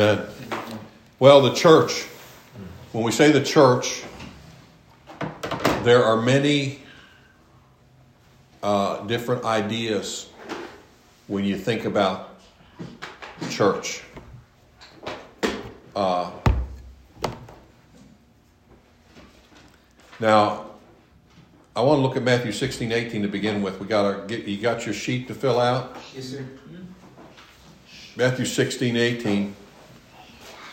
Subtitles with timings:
[0.00, 0.24] Amen.
[1.18, 2.04] Well, the church,
[2.92, 4.04] when we say the church,
[5.82, 6.82] there are many
[8.62, 10.28] uh, different ideas
[11.26, 12.38] when you think about
[13.50, 14.04] church.
[15.96, 16.30] Uh,
[20.20, 20.66] now,
[21.74, 23.80] I want to look at Matthew 16, 18 to begin with.
[23.80, 25.96] We got our, get, you got your sheet to fill out?
[26.14, 26.46] Yes, sir.
[28.16, 29.56] Matthew 16, 18.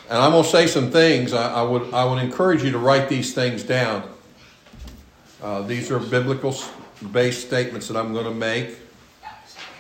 [0.08, 1.34] And I'm going to say some things.
[1.34, 4.08] I, I, would, I would encourage you to write these things down.
[5.42, 6.56] Uh, these are biblical
[7.12, 8.78] based statements that I'm going to make.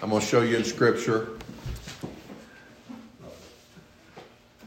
[0.02, 1.30] I'm going to show you in Scripture.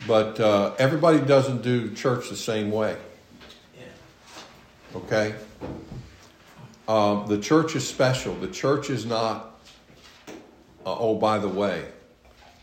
[0.06, 2.96] But uh, everybody doesn't do church the same way.
[4.94, 5.34] Okay?
[6.86, 8.34] Um, the church is special.
[8.36, 9.58] The church is not,
[10.86, 11.84] uh, oh, by the way,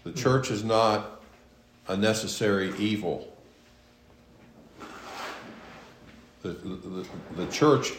[0.04, 1.15] the church is not
[1.88, 3.32] a necessary evil.
[6.42, 7.06] The, the,
[7.36, 7.94] the church,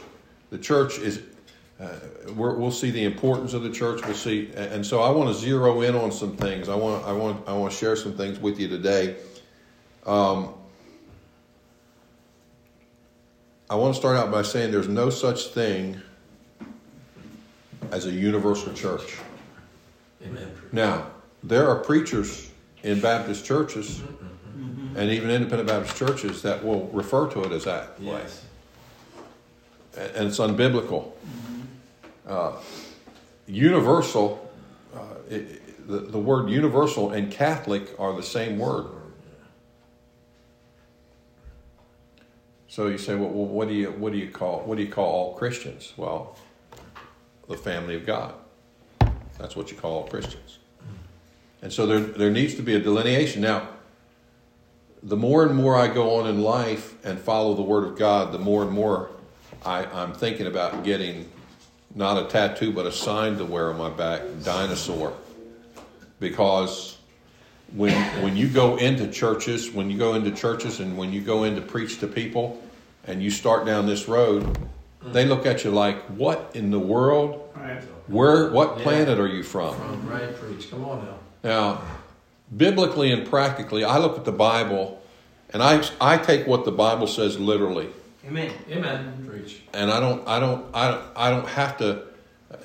[0.51, 1.23] the church is.
[1.79, 1.91] Uh,
[2.29, 4.01] we will see the importance of the church.
[4.07, 6.71] We'll see, and so I want to zero in on some things.
[6.71, 9.17] I want, I want, I want to share some things with you today.
[10.07, 10.55] Um,
[13.69, 16.01] I want to start out by saying there's no such thing
[17.91, 19.19] as a universal church.
[20.25, 20.51] Amen.
[20.73, 21.09] Now,
[21.43, 22.46] there are preachers
[22.87, 24.01] in Baptist churches
[24.95, 27.91] and even independent Baptist churches that will refer to it as that.
[27.99, 28.45] Yes.
[29.97, 31.11] And it's unbiblical.
[32.27, 32.53] Uh,
[33.47, 34.51] universal,
[34.95, 38.87] uh, it, the, the word universal and Catholic are the same word.
[42.69, 44.93] So you say, well, well, what do you what do you call what do you
[44.93, 45.93] call all Christians?
[45.97, 46.37] Well,
[47.49, 48.35] the family of God.
[49.39, 50.59] That's what you call all Christians.
[51.63, 53.43] And so there there needs to be a delineation.
[53.43, 53.69] Now,
[55.03, 58.33] the more and more I go on in life and follow the Word of God,
[58.33, 59.11] the more and more
[59.65, 61.31] I, I'm thinking about getting
[61.95, 65.13] not a tattoo but a sign to wear on my back, dinosaur.
[66.21, 66.99] Because
[67.73, 67.93] when
[68.23, 71.57] when you go into churches, when you go into churches and when you go in
[71.57, 72.63] to preach to people
[73.07, 74.59] and you start down this road,
[75.03, 77.49] they look at you like, What in the world?
[78.07, 79.75] Where what planet are you from?
[79.75, 80.71] From right preach.
[80.71, 81.19] Come on now.
[81.47, 81.81] Now,
[82.57, 85.01] biblically and practically, I look at the Bible
[85.53, 87.89] and I I take what the Bible says literally.
[88.27, 88.53] Amen.
[88.69, 89.25] Amen.
[89.29, 89.63] Preach.
[89.73, 92.03] and I don't, I don't, I don't, I don't have to.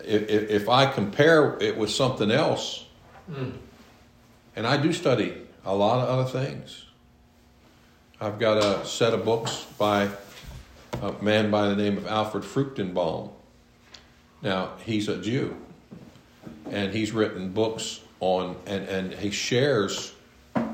[0.04, 2.86] If, if if I compare it with something else,
[3.32, 3.54] Mm.
[4.56, 6.86] and I do study a lot of other things.
[8.20, 10.10] I've got a set of books by
[11.04, 13.30] a man by the name of Alfred Fruchtenbaum.
[14.42, 15.56] Now he's a Jew,
[16.72, 20.14] and he's written books on, and and he shares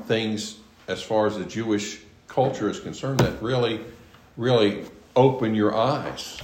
[0.04, 1.98] things as far as the Jewish
[2.28, 3.80] culture is concerned that really,
[4.36, 4.84] really
[5.16, 6.38] open your eyes.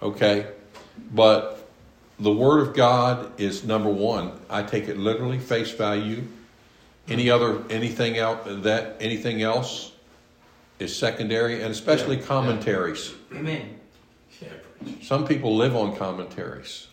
[0.00, 0.46] Okay?
[1.12, 1.68] But
[2.18, 4.32] the Word of God is number one.
[4.48, 6.24] I take it literally, face value.
[7.08, 9.92] Any other anything else that anything else
[10.78, 12.28] is secondary, and especially Yeah, yeah.
[12.28, 13.12] commentaries.
[13.32, 13.78] Amen.
[14.40, 14.48] Yeah,
[14.82, 15.06] preach.
[15.06, 16.88] Some people live on commentaries.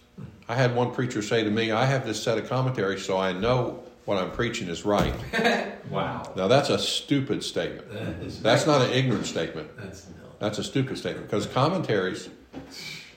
[0.47, 3.33] I had one preacher say to me, I have this set of commentaries so I
[3.33, 5.13] know what I'm preaching is right.
[5.89, 6.31] Wow.
[6.35, 7.91] Now that's a stupid statement.
[7.91, 9.69] That That's not an ignorant statement.
[9.77, 10.29] that's no.
[10.39, 12.29] That's a stupid statement because commentaries,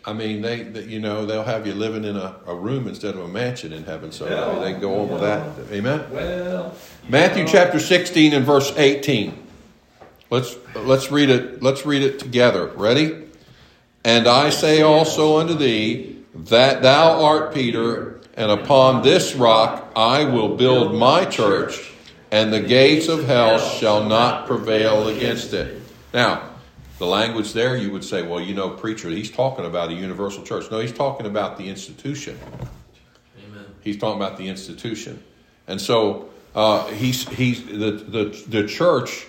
[0.05, 3.15] I mean, they, they you know they'll have you living in a, a room instead
[3.15, 4.13] of a mansion in heaven.
[4.13, 5.73] So mean, they can go on with that.
[5.73, 6.05] Amen.
[6.11, 6.75] Well,
[7.09, 9.47] Matthew chapter sixteen and verse eighteen.
[10.29, 11.63] Let's let's read it.
[11.63, 12.67] Let's read it together.
[12.67, 13.25] Ready?
[14.05, 20.25] And I say also unto thee that thou art Peter, and upon this rock I
[20.25, 21.93] will build my church,
[22.31, 25.83] and the gates of hell shall not prevail against it.
[26.13, 26.51] Now,
[26.99, 30.43] the language there, you would say, well, you know, preacher, he's talking about a universal
[30.43, 30.71] church.
[30.71, 32.39] No, he's talking about the institution.
[33.39, 33.67] amen.
[33.83, 35.23] He's talking about the institution,
[35.67, 39.27] and so uh, he's he's the, the the church.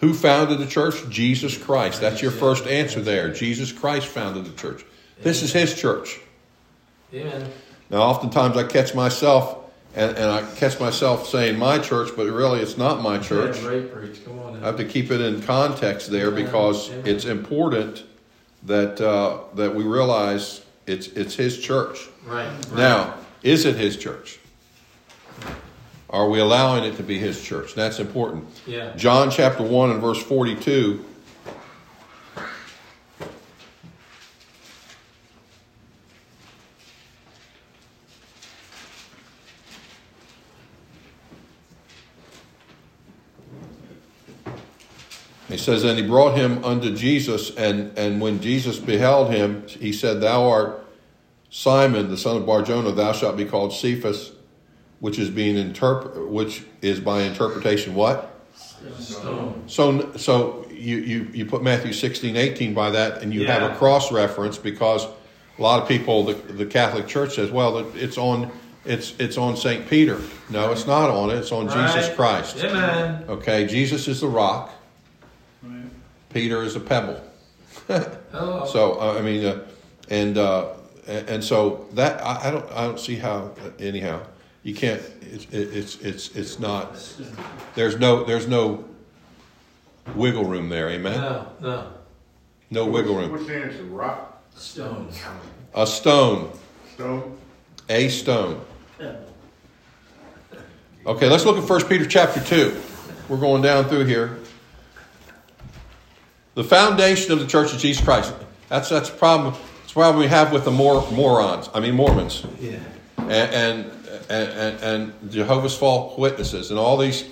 [0.00, 1.08] Who founded the church?
[1.08, 2.02] Jesus Christ.
[2.02, 3.32] That's your first answer there.
[3.32, 4.84] Jesus Christ founded the church.
[5.22, 6.20] This is His church.
[7.12, 7.50] Amen.
[7.90, 9.58] Now, oftentimes I catch myself
[9.94, 13.56] and, and I catch myself saying my church, but really it's not my church.
[13.56, 14.24] Yeah, great preach.
[14.24, 17.06] Come on I have to keep it in context there because Amen.
[17.06, 18.04] it's important
[18.64, 22.08] that uh, that we realize it's it's His church.
[22.26, 22.46] Right.
[22.46, 22.72] right.
[22.74, 24.40] Now, is it his church?
[26.10, 27.74] Are we allowing it to be his church?
[27.74, 28.48] That's important.
[28.66, 28.92] Yeah.
[28.96, 31.04] John chapter 1 and verse 42
[45.56, 49.90] He says, And he brought him unto Jesus, and, and when Jesus beheld him, he
[49.90, 50.86] said, Thou art
[51.48, 54.32] Simon, the son of Barjona, thou shalt be called Cephas,
[55.00, 58.38] which is being interpret, which is by interpretation what?
[58.98, 59.62] Stone.
[59.66, 63.74] So, so you, you, you put Matthew 16, 18 by that, and you have a
[63.76, 65.06] cross reference because
[65.58, 68.50] a lot of people, the, the Catholic Church says, well, it's on,
[68.84, 69.88] it's, it's on St.
[69.88, 70.20] Peter.
[70.50, 71.36] No, it's not on it.
[71.36, 72.58] It's on Jesus Christ.
[72.58, 73.24] Amen.
[73.26, 74.74] Okay, Jesus is the rock.
[76.28, 76.34] Right.
[76.34, 77.20] Peter is a pebble.
[77.88, 78.64] Hello.
[78.72, 79.64] So uh, I mean, uh,
[80.10, 80.72] and uh,
[81.06, 84.20] and and so that I, I don't I don't see how anyhow
[84.62, 86.96] you can't it's it's it's it's not
[87.74, 88.84] there's no there's no
[90.14, 91.92] wiggle room there amen No, no.
[92.70, 93.82] no wiggle room What's the answer?
[93.84, 94.42] Rock?
[94.56, 95.08] Stone.
[95.74, 96.50] a stone
[96.94, 97.38] Stone?
[97.88, 98.60] a stone
[101.06, 102.80] okay let's look at First Peter chapter two
[103.28, 104.38] we're going down through here
[106.56, 108.34] the foundation of the Church of Jesus Christ
[108.68, 111.94] that's that's the problem that's the problem we have with the mor- morons I mean
[111.94, 112.78] Mormons Yeah.
[113.18, 113.86] and
[114.28, 117.24] and and, and Jehovah's False Witnesses and all these.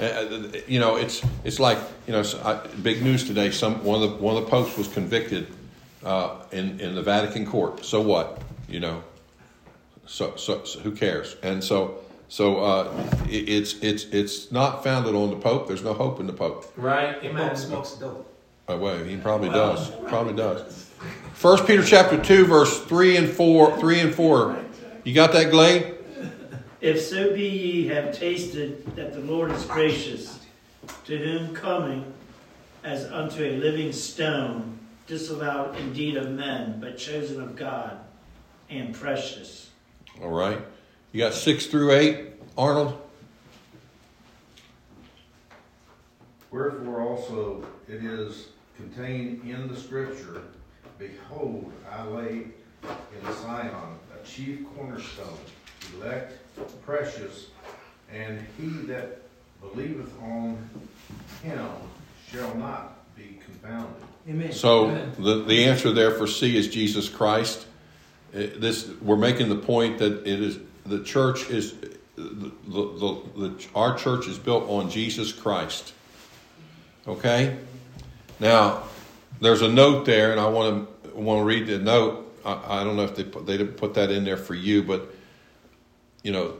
[0.00, 2.22] uh, You know, it's it's like you know,
[2.82, 3.50] big news today.
[3.50, 5.46] Some one of the one of the popes was convicted
[6.04, 7.84] uh, in in the Vatican court.
[7.84, 8.40] So what?
[8.68, 9.02] You know.
[10.06, 11.36] So so, so who cares?
[11.42, 11.98] And so
[12.28, 12.90] so uh,
[13.28, 15.68] it, it's it's it's not founded on the pope.
[15.68, 16.72] There's no hope in the pope.
[16.76, 17.16] Right.
[17.22, 17.48] Amen.
[17.48, 18.31] Pope smokes dope.
[18.68, 19.90] Oh, well, he probably does.
[20.06, 20.90] Probably does.
[21.34, 23.76] First Peter chapter two, verse three and four.
[23.78, 24.64] Three and four.
[25.04, 25.94] You got that, Glade?
[26.80, 30.40] If so be ye have tasted that the Lord is gracious,
[31.04, 32.12] to whom coming
[32.84, 37.98] as unto a living stone, disallowed indeed of men, but chosen of God,
[38.70, 39.70] and precious.
[40.22, 40.60] All right.
[41.12, 43.00] You got six through eight, Arnold?
[46.50, 50.42] Wherefore also it is contained in the scripture,
[50.98, 52.28] Behold, I lay
[52.84, 53.70] in Zion
[54.14, 55.38] a chief cornerstone,
[55.96, 56.38] elect,
[56.84, 57.48] precious,
[58.12, 59.22] and he that
[59.60, 60.58] believeth on
[61.42, 61.68] him
[62.30, 64.02] shall not be confounded.
[64.28, 64.52] Amen.
[64.52, 67.66] So the, the answer there for C is Jesus Christ.
[68.34, 71.74] Uh, This we're making the point that it is the church is
[72.16, 75.92] the, the, the, the our church is built on Jesus Christ.
[77.06, 77.56] Okay.
[78.40, 78.84] Now
[79.40, 82.40] there's a note there, and I want to want to read the note.
[82.44, 84.82] I, I don't know if they put, they didn't put that in there for you,
[84.82, 85.14] but
[86.22, 86.54] you know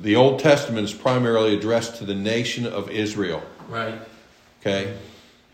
[0.00, 3.42] the Old Testament is primarily addressed to the nation of Israel.
[3.68, 4.00] Right.
[4.60, 4.96] Okay?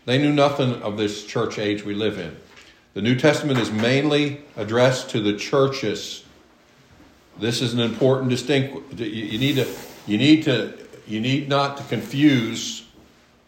[0.05, 2.35] They knew nothing of this church age we live in.
[2.93, 6.23] The New Testament is mainly addressed to the churches.
[7.39, 8.99] This is an important distinct.
[8.99, 9.67] You, you need to.
[10.07, 10.73] You need to.
[11.07, 12.85] You need not to confuse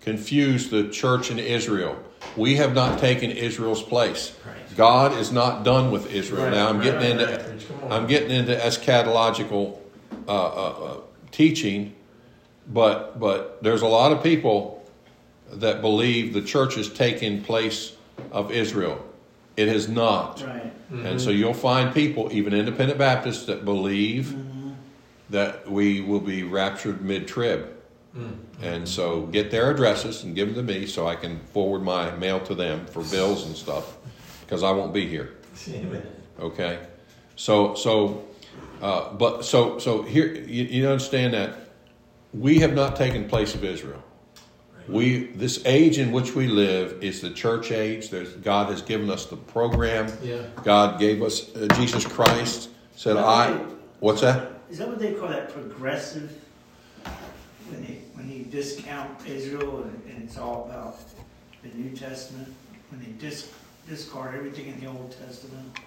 [0.02, 1.98] confuse the church in Israel.
[2.36, 4.36] We have not taken Israel's place.
[4.78, 6.44] God is not done with Israel.
[6.46, 7.50] Right, now I'm right, getting right, into.
[7.52, 7.68] right.
[7.68, 7.92] Come on.
[7.92, 9.78] I'm getting into eschatological
[10.28, 10.98] uh, uh, uh,
[11.32, 11.94] teaching,
[12.68, 14.84] but but there's a lot of people
[15.52, 17.94] that believe the church is taking place
[18.32, 19.04] of Israel.
[19.58, 20.42] It has not.
[20.42, 20.72] Right.
[20.90, 24.72] And so you'll find people, even independent Baptists, that believe Mm-hmm.
[25.32, 27.28] that we will be raptured mid
[28.14, 28.24] trib.
[28.24, 28.38] Mm.
[28.62, 32.12] And so get their addresses and give them to me so I can forward my
[32.12, 33.98] mail to them for bills and stuff
[34.42, 35.36] because I won't be here.
[35.70, 36.06] Amen.
[36.40, 36.80] Okay,
[37.36, 38.26] so so,
[38.82, 41.56] uh, but so so here you, you understand that
[42.34, 44.04] we have not taken place of Israel.
[44.88, 48.10] We this age in which we live is the church age.
[48.10, 50.12] There's God has given us the program.
[50.24, 50.42] Yeah.
[50.64, 52.70] God gave us uh, Jesus Christ.
[52.96, 53.54] Said I.
[54.00, 54.52] What's that?
[54.70, 56.38] Is that what they call that progressive?
[57.72, 60.98] When they, when you discount Israel and, and it's all about
[61.64, 62.54] the New Testament?
[62.90, 63.50] When they dis,
[63.88, 65.80] discard everything in the Old Testament?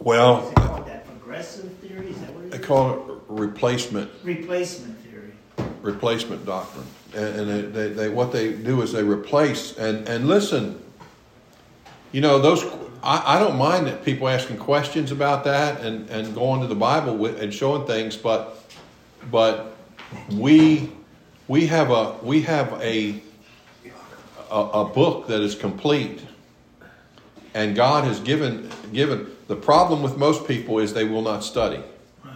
[0.00, 2.08] Well, it called that progressive theory?
[2.10, 2.64] Is that what it they is?
[2.66, 5.32] call it replacement Replacement theory.
[5.82, 10.26] replacement doctrine, and, and they, they, they what they do is they replace and and
[10.28, 10.80] listen.
[12.12, 12.64] You know those.
[13.02, 16.74] I, I don't mind that people asking questions about that and and going to the
[16.74, 18.64] Bible with, and showing things, but
[19.30, 19.76] but
[20.32, 20.90] we
[21.48, 23.20] we have a we have a
[24.50, 26.24] a, a book that is complete,
[27.54, 29.30] and God has given given.
[29.46, 31.82] The problem with most people is they will not study.
[32.24, 32.34] Right.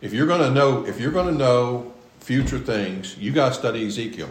[0.00, 3.54] If you're going to know, if you're going to know future things, you got to
[3.54, 4.28] study Ezekiel.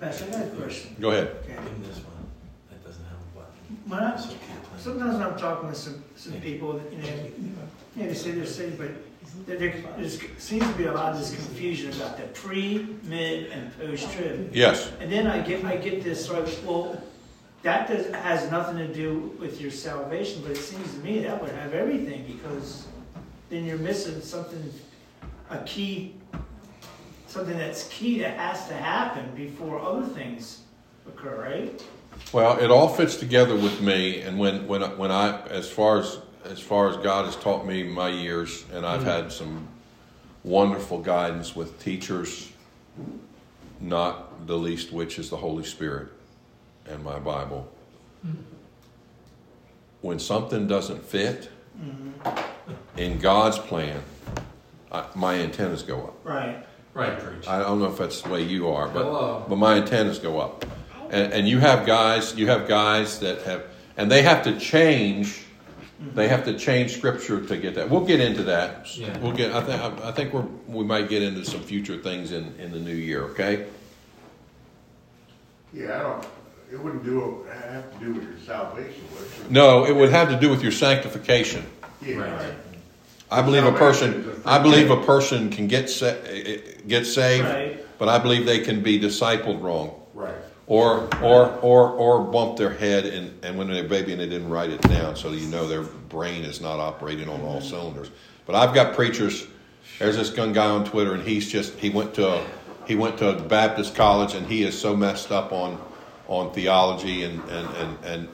[0.00, 0.96] Pastor, I got a question.
[0.98, 1.28] Go ahead.
[1.44, 1.56] Okay.
[1.82, 2.26] This one.
[2.70, 3.78] That doesn't have a button.
[3.86, 4.78] When I, So you can't play.
[4.78, 8.30] sometimes when I'm talking with some, some people, that, you know, you know, they say
[8.32, 8.90] they're saved, but
[9.46, 13.76] there, there seems to be a lot of this confusion about the pre, mid, and
[13.78, 14.50] post trib.
[14.54, 14.92] Yes.
[15.00, 17.00] And then I get I get this like, well,
[17.62, 21.40] that does, has nothing to do with your salvation, but it seems to me that
[21.40, 22.86] would have everything because
[23.50, 24.72] then you're missing something,
[25.50, 26.14] a key,
[27.26, 30.62] something that's key that has to happen before other things
[31.08, 31.84] occur, right?
[32.32, 36.18] Well, it all fits together with me, and when when when I as far as
[36.50, 39.08] as far as God has taught me my years, and I've mm-hmm.
[39.08, 39.68] had some
[40.44, 42.50] wonderful guidance with teachers,
[43.80, 46.08] not the least which is the Holy Spirit
[46.86, 47.70] and my Bible.
[48.26, 48.36] Mm-hmm.
[50.02, 52.40] When something doesn't fit mm-hmm.
[52.96, 54.02] in God's plan,
[54.92, 56.24] I, my antennas go up.
[56.24, 56.64] Right.
[56.94, 57.46] Right, preach.
[57.46, 59.44] I don't know if that's the way you are, but Hello.
[59.46, 60.64] but my antennas go up,
[61.10, 63.64] and, and you have guys, you have guys that have,
[63.98, 65.42] and they have to change,
[65.98, 67.88] they have to change scripture to get that.
[67.88, 68.94] We'll get into that.
[68.96, 69.16] Yeah.
[69.18, 69.52] We'll get.
[69.52, 72.78] I think I think we're we might get into some future things in in the
[72.78, 73.22] new year.
[73.30, 73.66] Okay.
[75.72, 76.26] Yeah, I don't,
[76.72, 79.50] it wouldn't do, have to do with your salvation, would it?
[79.50, 81.64] No, it would have to do with your sanctification.
[82.00, 82.54] Yeah, Right.
[83.30, 84.40] I believe a person.
[84.44, 87.98] I believe a person can get sa- eh, eh, get saved, Right.
[87.98, 90.00] but I believe they can be discipled wrong.
[90.66, 94.48] Or or or or bump their head and, and when they're baby and they didn't
[94.48, 95.16] write it down.
[95.16, 98.10] So you know their brain is not operating on all cylinders.
[98.46, 99.46] But i've got preachers
[99.98, 102.46] there's this gun guy on twitter and he's just he went to a,
[102.86, 105.80] he went to a baptist college and he is so messed up on
[106.28, 108.28] on theology and and and, and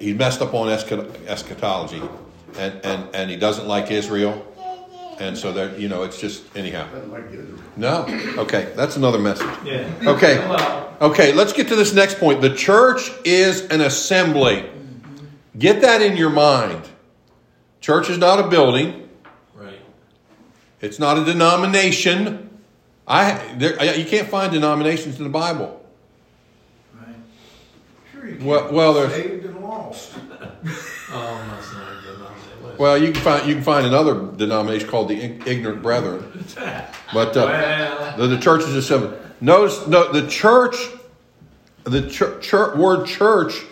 [0.00, 2.02] he's messed up on eschat- eschatology.
[2.56, 4.44] And, and and he doesn't like israel
[5.20, 7.58] and so that you know it's just anyhow Doesn't like Israel.
[7.76, 8.04] no
[8.38, 9.88] okay that's another message Yeah.
[10.06, 12.40] okay Okay, let's get to this next point.
[12.40, 14.68] The church is an assembly.
[15.56, 16.88] Get that in your mind.
[17.80, 19.08] Church is not a building.
[19.54, 19.78] Right.
[20.80, 22.50] It's not a denomination.
[23.06, 25.80] I there, you can't find denominations in the Bible.
[26.96, 27.14] Right.
[28.12, 28.74] Sure you Well- can.
[28.74, 30.14] well, there's- Saved and lost.
[30.16, 32.67] Oh, that's not a good one.
[32.78, 36.44] Well, you can find you can find another denomination called the Ignorant Brethren,
[37.12, 39.18] but uh, well, the, the church is assembly.
[39.40, 40.76] Notice, no, the church,
[41.84, 43.64] the church, church, word church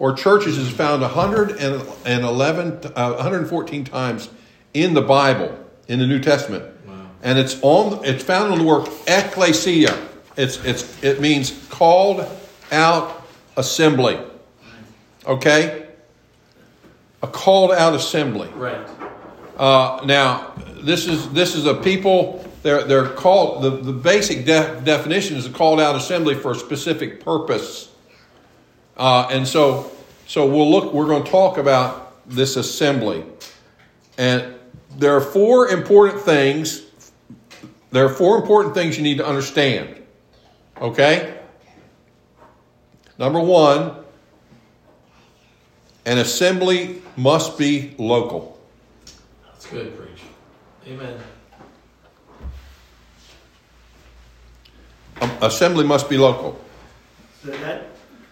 [0.00, 4.30] or churches is found 111, uh, 114 times
[4.72, 5.54] in the Bible,
[5.88, 6.64] in the New Testament.
[6.86, 7.10] Wow.
[7.22, 9.94] And it's on, it's found on the word ecclesia.
[10.38, 12.26] It's, it's, it means called
[12.72, 13.26] out
[13.58, 14.18] assembly.
[15.26, 15.86] Okay?
[17.22, 18.48] A called out assembly.
[18.54, 18.88] right.
[19.56, 22.42] Uh, now, this is this is a people.
[22.62, 23.62] They're they're called.
[23.62, 27.90] The, the basic de- definition is a called out assembly for a specific purpose.
[28.96, 29.90] Uh, and so
[30.26, 30.94] so we'll look.
[30.94, 33.24] We're going to talk about this assembly,
[34.16, 34.54] and
[34.96, 36.82] there are four important things.
[37.90, 39.96] There are four important things you need to understand.
[40.80, 41.36] Okay.
[43.18, 43.96] Number one,
[46.06, 48.58] an assembly must be local.
[49.44, 50.22] That's good, preach.
[50.86, 51.20] Amen.
[55.20, 56.58] Um, assembly must be local.
[57.44, 57.88] So that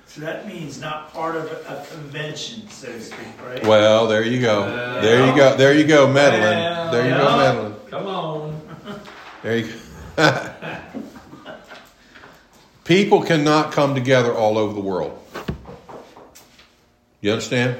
[0.06, 3.62] so that means not part of a, a convention, so to speak, right?
[3.66, 4.62] Well, there you go.
[4.62, 5.02] Well.
[5.02, 5.56] there you go.
[5.56, 6.40] There you go, meddling.
[6.40, 7.36] Well, there you go, yeah.
[7.36, 7.74] meddling.
[7.90, 8.60] Come on.
[9.40, 9.72] There you
[10.16, 10.54] go.
[12.84, 15.16] People cannot come together all over the world.
[17.20, 17.76] You understand?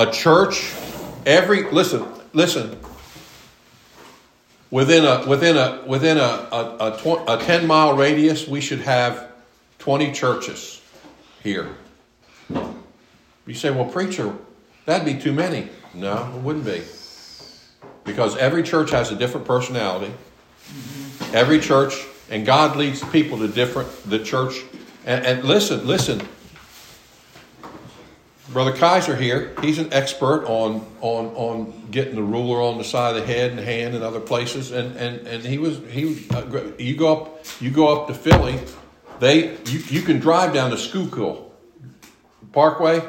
[0.00, 0.72] A church,
[1.26, 2.80] every listen, listen.
[4.70, 8.80] Within a within a within a a, a, tw- a ten mile radius, we should
[8.80, 9.30] have
[9.78, 10.80] twenty churches
[11.42, 11.68] here.
[12.48, 14.34] You say, well, preacher,
[14.86, 15.68] that'd be too many.
[15.92, 16.80] No, it wouldn't be.
[18.04, 20.14] Because every church has a different personality.
[21.34, 24.62] Every church, and God leads people to different, the church.
[25.04, 26.26] And, and listen, listen.
[28.52, 33.14] Brother Kaiser here, he's an expert on, on, on getting the ruler on the side
[33.14, 34.72] of the head and hand and other places.
[34.72, 36.44] And, and, and he was, he, uh,
[36.76, 38.58] you go up, you go up to Philly,
[39.20, 41.52] they, you, you can drive down to Schuylkill
[42.52, 43.08] Parkway,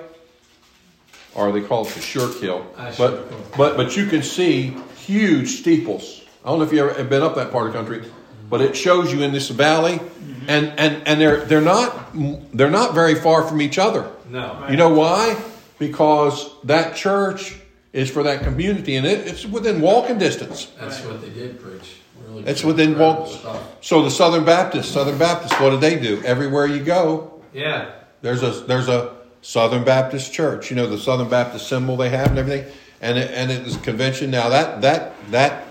[1.33, 2.67] or they call it the Schuylkill.
[2.77, 6.21] Ah, But, but, but you can see huge steeples.
[6.45, 8.11] I don't know if you ever have been up that part of the country,
[8.51, 10.45] but it shows you in this valley, mm-hmm.
[10.49, 12.11] and, and, and they're, they're not,
[12.53, 14.11] they're not very far from each other.
[14.29, 14.67] No.
[14.69, 15.41] You know why?
[15.79, 17.55] Because that church
[17.93, 20.65] is for that community, and it, it's within walking distance.
[20.79, 21.95] That's what they did, preach.
[22.27, 23.27] Really It's within walk.
[23.27, 23.83] stuff.
[23.83, 26.21] So the Southern Baptists, Southern Baptists, what do they do?
[26.23, 27.89] Everywhere you go, Yeah.
[28.21, 30.69] there's a there's a Southern Baptist church.
[30.69, 32.71] You know the Southern Baptist symbol they have and everything.
[33.01, 34.29] and it, and it is convention.
[34.29, 35.63] Now that that that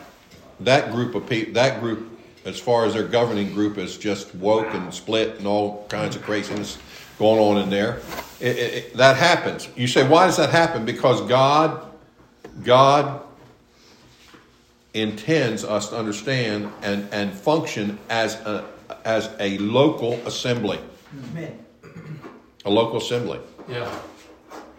[0.58, 2.09] that group of people, that group,
[2.44, 6.22] as far as their governing group, is just woke and split and all kinds of
[6.22, 6.78] craziness
[7.18, 8.00] going on in there.
[8.40, 9.68] It, it, it- that happens.
[9.76, 10.84] You say, why does that happen?
[10.84, 11.86] Because God,
[12.64, 13.20] God
[14.94, 18.64] intends us to understand and, and function as a,
[19.04, 20.78] as a local assembly,
[21.30, 21.58] Amen.
[22.64, 23.38] a local assembly.
[23.68, 23.88] Yeah.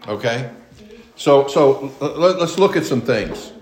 [0.08, 0.50] Okay?
[1.16, 3.52] So, so let, us look at some things.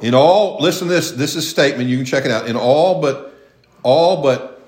[0.00, 1.10] In all, listen to this.
[1.10, 1.88] This is statement.
[1.88, 2.48] You can check it out.
[2.48, 3.34] In all but,
[3.82, 4.62] all but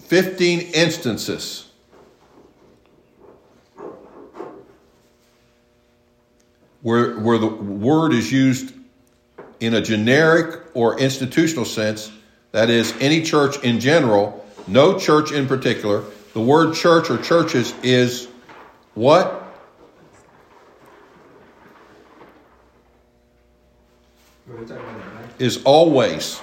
[0.00, 1.70] 15 instances,
[6.82, 8.74] where, where the word is used
[9.60, 12.10] in a generic or institutional sense,
[12.52, 17.72] that is, any church in general, no church in particular, the word church or churches
[17.82, 18.28] is
[18.94, 19.40] what?
[24.46, 25.29] We're talking about that, right?
[25.40, 26.38] Is always,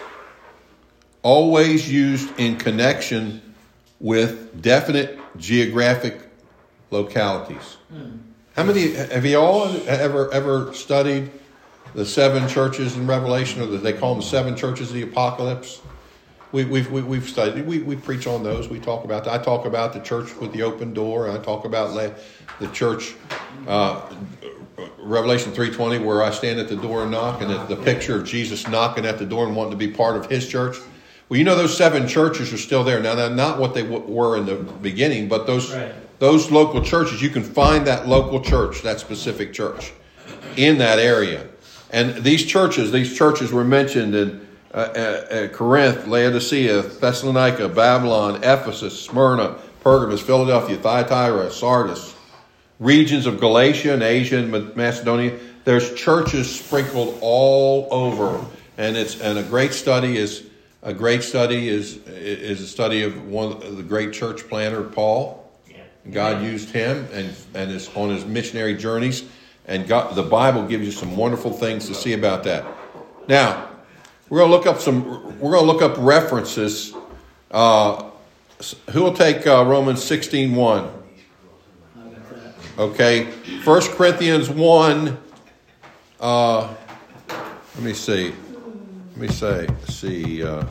[1.21, 3.53] always used in connection
[3.99, 6.19] with definite geographic
[6.89, 7.77] localities.
[8.55, 11.29] How many have you all ever ever studied
[11.93, 15.79] the seven churches in Revelation, or they call them the seven churches of the apocalypse?
[16.51, 17.65] We, we've we, we've studied.
[17.65, 18.69] We, we preach on those.
[18.69, 19.27] We talk about.
[19.27, 21.29] I talk about the church with the open door.
[21.29, 22.11] I talk about la-
[22.59, 23.15] the church,
[23.67, 24.01] uh,
[24.97, 28.15] Revelation three twenty, where I stand at the door and knock, and the, the picture
[28.15, 30.77] of Jesus knocking at the door and wanting to be part of His church.
[31.27, 33.13] Well, you know those seven churches are still there now.
[33.15, 35.93] They're not what they w- were in the beginning, but those Right.
[36.19, 39.91] those local churches, you can find that local church, that specific church,
[40.55, 41.45] in that area.
[41.91, 44.46] And these churches, these churches were mentioned in
[44.77, 52.13] uh, uh, uh, Corinth, Laodicea, Thessalonica, Babylon, Ephesus, Smyrna, Pergamos, Philadelphia, Thyatira, Sardis,
[52.79, 55.35] regions of Galatia and Asia and Macedonia.
[55.63, 58.45] There's churches sprinkled all over,
[58.77, 60.45] and it's and a great study is
[60.83, 65.43] a great study is is a study of one of the great church planter Paul.
[66.11, 69.23] God used him and and is on his missionary journeys,
[69.65, 72.63] and God, the Bible gives you some wonderful things to see about that.
[73.27, 73.67] Now,
[74.29, 75.39] we're going to look up some.
[75.39, 76.93] We're going to look up references.
[77.49, 78.09] Uh,
[78.89, 80.89] who will take uh, Romans sixteen one?
[81.95, 82.55] I got that.
[82.77, 83.25] Okay,
[83.63, 85.17] First Corinthians one.
[86.19, 86.73] Uh,
[87.27, 88.33] let me see.
[89.11, 89.67] Let me say.
[89.87, 90.43] See.
[90.43, 90.65] Uh,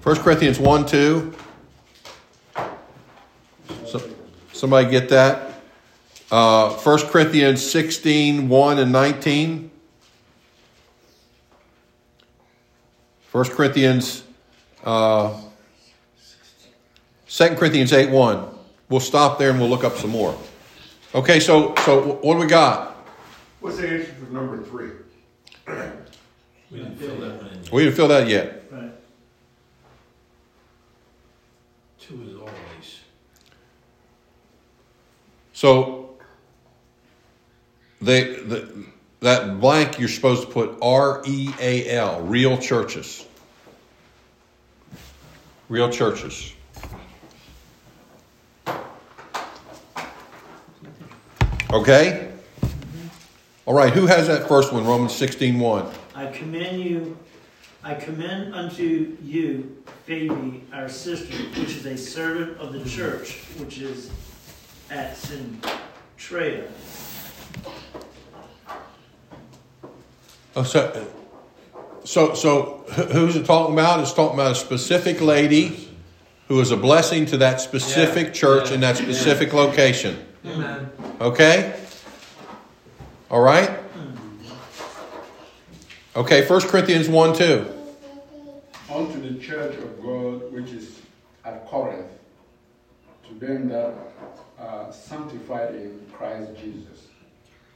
[0.00, 1.34] First Corinthians one two.
[3.86, 4.02] So,
[4.52, 5.54] somebody get that?
[6.30, 9.70] Uh, 1 Corinthians 16, 1 and 19.
[13.34, 14.22] 1 Corinthians,
[14.84, 15.36] uh,
[17.26, 18.48] 2 Corinthians 8, 1.
[18.88, 20.38] We'll stop there and we'll look up some more.
[21.16, 22.94] Okay, so so what do we got?
[23.58, 24.90] What's the answer for number three?
[26.70, 27.62] We didn't fill that one in.
[27.72, 28.62] We didn't fill that yet.
[28.70, 28.92] Right.
[31.98, 33.00] Two is always.
[35.52, 36.18] So
[38.00, 38.86] they, the,
[39.24, 43.26] that blank you're supposed to put R E A L, real churches.
[45.70, 46.52] Real churches.
[51.72, 52.30] Okay?
[53.64, 54.84] All right, who has that first one?
[54.84, 55.86] Romans 16 1.
[56.14, 57.16] I commend you,
[57.82, 63.78] I commend unto you Phoebe, our sister, which is a servant of the church, which
[63.78, 64.10] is
[64.90, 66.68] at Cenchrea.
[70.56, 71.06] Oh, so,
[72.04, 74.00] so, so who's it talking about?
[74.00, 75.88] It's talking about a specific lady
[76.48, 80.24] who is a blessing to that specific Yeah, church yeah, in that specific location.
[80.46, 80.90] Amen.
[81.20, 81.74] Okay?
[83.30, 83.70] All right?
[86.14, 87.70] Okay, 1 Corinthians 1 2.
[88.92, 91.00] Unto the church of God which is
[91.44, 92.06] at Corinth,
[93.26, 93.94] to them that
[94.58, 97.08] are sanctified in Christ Jesus,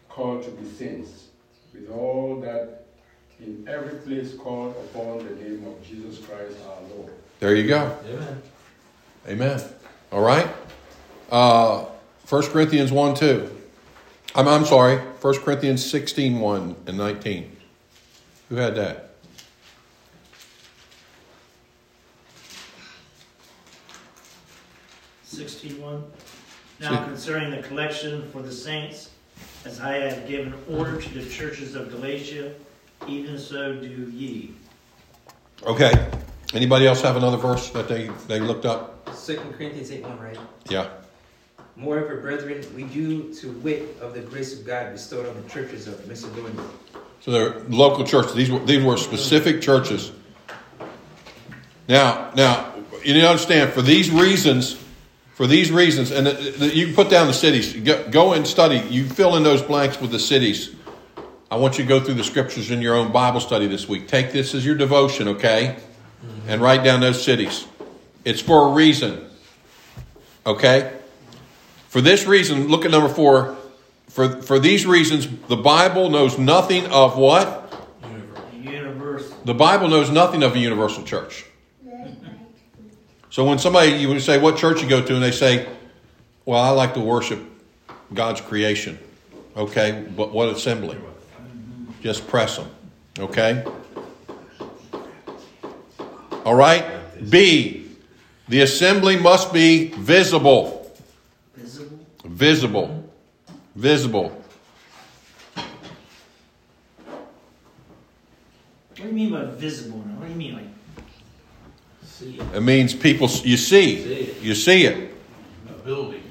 [0.08, 1.27] called to be saints,
[1.72, 2.86] with all that
[3.40, 7.12] in every place called upon the name of Jesus Christ our Lord.
[7.40, 7.96] There you go.
[8.06, 8.42] Amen.
[9.28, 9.60] Amen.
[10.10, 10.48] All right?
[11.30, 11.84] Uh,
[12.28, 13.56] 1 Corinthians 1 2.
[14.34, 17.56] I'm, I'm sorry, 1 Corinthians 16 1 and 19.
[18.48, 19.08] Who had that?
[25.22, 26.04] Sixteen one.
[26.80, 29.10] Now concerning the collection for the saints,
[29.68, 32.54] as I have given order to the churches of Galatia,
[33.06, 34.54] even so do ye.
[35.64, 35.92] Okay.
[36.54, 39.14] Anybody else have another verse that they, they looked up?
[39.14, 40.38] Second Corinthians 8 1, right?
[40.70, 40.88] Yeah.
[41.76, 45.86] Moreover, brethren, we do to wit of the grace of God bestowed on the churches
[45.86, 46.64] of Macedonia.
[47.20, 48.34] So they're local churches.
[48.34, 50.12] These were these were specific churches.
[51.88, 54.82] Now, now you need to understand for these reasons,
[55.38, 57.72] for these reasons, and the- the- you can put down the cities.
[57.72, 58.82] Go, go and study.
[58.90, 60.70] You fill in those blanks with the cities.
[61.48, 64.08] I want you to go through the scriptures in your own Bible study this week.
[64.08, 65.76] Take this as your devotion, okay?
[66.26, 66.50] Mm-hmm.
[66.50, 67.66] And write down those cities.
[68.24, 69.26] It's for a reason.
[70.44, 70.92] Okay?
[71.88, 73.56] For this reason, look at number four.
[74.08, 77.72] For, for these reasons, the Bible knows nothing of what?
[78.60, 79.32] Universe.
[79.44, 81.44] The Bible knows nothing of a universal church.
[83.30, 85.14] So when somebody, you would say, What church you go to?
[85.14, 85.68] And they say,
[86.44, 87.40] Well, I like to worship
[88.12, 88.98] God's creation.
[89.56, 90.96] Okay, but what assembly?
[92.02, 92.70] Just press them.
[93.18, 93.64] Okay?
[96.44, 96.84] All right?
[97.28, 97.86] B,
[98.48, 100.90] the assembly must be visible.
[101.56, 101.98] Visible.
[102.24, 103.10] Visible.
[103.74, 104.42] Visible.
[108.88, 109.98] What do you mean by visible?
[109.98, 110.77] What do you mean like?
[112.18, 112.56] See it.
[112.56, 114.34] It means people, you see.
[114.40, 115.14] You see it.
[115.68, 116.28] A building.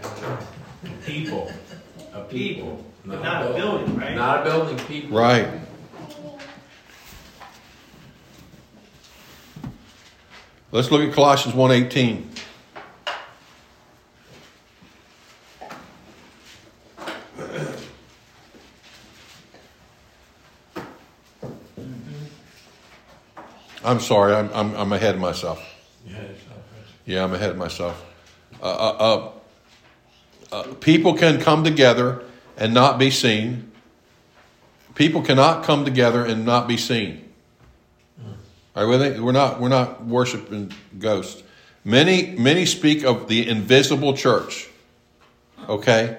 [1.05, 1.49] People.
[2.13, 2.85] A people.
[3.05, 4.13] But not a building, right?
[4.13, 5.17] Not a building, people.
[5.17, 5.47] Right.
[10.73, 12.25] Let's look at Colossians 1:18.
[23.85, 25.76] I'm sorry, I'm, I'm, I'm ahead of myself.
[27.05, 28.05] Yeah, I'm ahead of myself.
[28.61, 29.31] Uh, uh, uh,
[30.51, 32.23] uh, people can come together
[32.57, 33.71] and not be seen.
[34.95, 37.23] People cannot come together and not be seen.
[38.75, 39.19] Are me?
[39.19, 41.41] We're not we're not worshiping ghosts.
[41.83, 44.69] Many many speak of the invisible church.
[45.67, 46.17] Okay.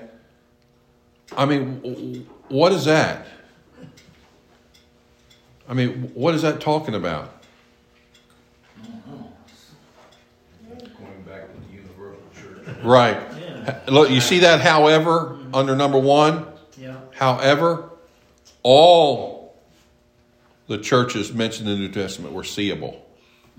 [1.37, 3.27] I mean, what is that?
[5.69, 7.38] I mean, what is that talking about?
[11.29, 12.83] Back to the universal church.
[12.83, 13.17] Right.
[13.39, 13.81] Yeah.
[13.89, 15.55] Look, you see that, however, mm-hmm.
[15.55, 16.47] under number one?
[16.79, 16.97] Yeah.
[17.15, 17.91] However,
[18.63, 19.55] all
[20.69, 23.05] the churches mentioned in the New Testament were seeable.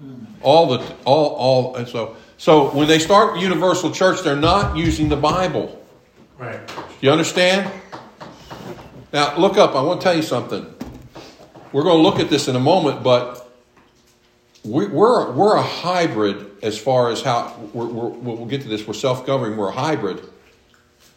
[0.02, 0.26] Mm.
[0.42, 5.10] All the all all and so so when they start universal church, they're not using
[5.10, 5.86] the Bible.
[6.38, 6.60] Right.
[7.02, 7.70] You understand?
[9.12, 9.76] Now look up.
[9.76, 10.66] I want to tell you something.
[11.74, 13.49] We're going to look at this in a moment, but
[14.64, 18.86] we, we're we're a hybrid as far as how we're, we're, we'll get to this.
[18.86, 19.58] We're self governing.
[19.58, 20.22] We're a hybrid,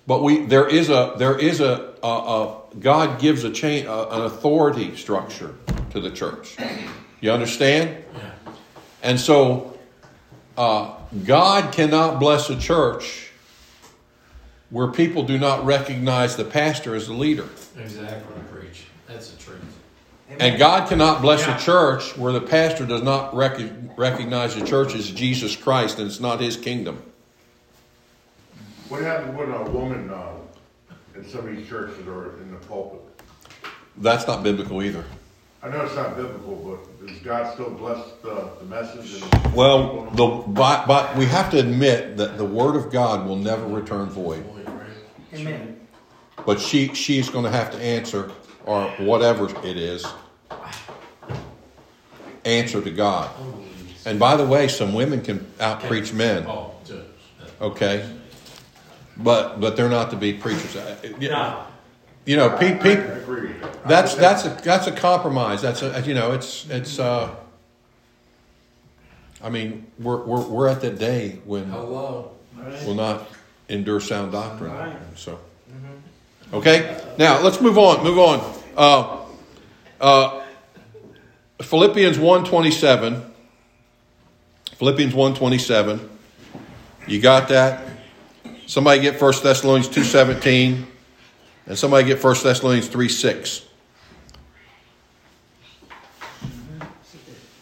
[0.06, 4.02] but we there is a there is a, a, a God gives a chain a,
[4.08, 5.54] an authority structure
[5.90, 6.56] to the church.
[7.20, 8.04] You understand?
[8.14, 8.30] Yeah.
[9.02, 9.78] And so,
[10.56, 13.30] uh, God cannot bless a church
[14.70, 17.48] where people do not recognize the pastor as the leader.
[17.78, 18.84] Exactly, preach.
[19.06, 19.60] That's the truth.
[20.38, 21.56] And God cannot bless Yeah.
[21.56, 23.58] a church where the pastor does not rec-
[23.96, 27.02] recognize the church as Jesus Christ and it's not his kingdom.
[28.88, 30.32] What happens when a woman, uh,
[31.14, 33.00] in some of these churches or in the pulpit?
[33.96, 35.04] That's not biblical either.
[35.62, 39.22] I know it's not biblical, but does God still bless the, the message?
[39.22, 43.36] And Well, the but, but we have to admit that the word of God will
[43.36, 44.44] never return void.
[45.34, 45.78] Amen.
[46.44, 48.30] But she she's going to have to answer
[48.66, 50.04] or whatever it is.
[52.44, 53.30] Answer to God.
[54.04, 56.44] And by the way, some women can outpreach men.
[56.46, 56.74] Oh.
[57.60, 58.04] Okay,
[59.16, 60.74] but but they're not to be preachers.
[60.74, 61.28] Uh, you-
[62.36, 62.82] know, people.
[62.82, 63.86] pe- I pe- agree with that.
[63.88, 65.62] that's that's a that's a compromise.
[65.62, 66.98] That's a you know it's it's.
[66.98, 67.32] Uh,
[69.40, 72.32] I mean, we're we're we're at that day when Hello.
[72.58, 72.82] All right.
[72.84, 73.28] we'll not
[73.68, 74.72] endure sound doctrine.
[74.72, 74.96] Right.
[75.14, 75.38] So,
[76.52, 77.00] okay.
[77.18, 78.02] Now let's move on.
[78.02, 78.62] Move on.
[78.76, 79.26] Uh,
[80.00, 80.42] uh,
[81.60, 83.22] Philippians one twenty seven.
[84.72, 86.08] Philippians one twenty seven.
[87.06, 87.88] You got that?
[88.66, 90.86] Somebody get 1 Thessalonians two seventeen,
[91.66, 93.66] and somebody get 1 Thessalonians three six.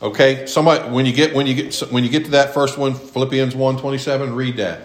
[0.02, 2.94] Okay, somebody when you get when you get when you get to that first one,
[2.94, 4.80] Philippians one twenty seven, read that.